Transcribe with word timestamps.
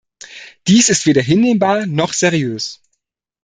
Dies 0.65 0.89
ist 0.89 1.05
weder 1.05 1.21
hinnehmbar 1.21 1.85
noch 1.85 2.13
seriös. 2.13 2.81